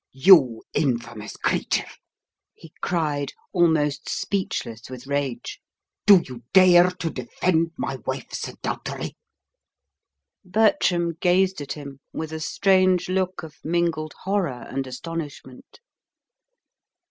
"You 0.13 0.63
infamous 0.73 1.37
creature," 1.37 1.85
he 2.55 2.73
cried, 2.81 3.33
almost 3.53 4.09
speechless 4.09 4.89
with 4.89 5.05
rage, 5.05 5.59
"do 6.07 6.23
you 6.27 6.41
dare 6.53 6.89
to 6.89 7.11
defend 7.11 7.73
my 7.77 7.97
wife's 8.07 8.47
adultery?" 8.47 9.15
Bertram 10.43 11.17
gazed 11.21 11.61
at 11.61 11.73
him 11.73 11.99
with 12.11 12.31
a 12.33 12.39
strange 12.39 13.09
look 13.09 13.43
of 13.43 13.57
mingled 13.63 14.15
horror 14.23 14.65
and 14.71 14.87
astonishment. 14.87 15.79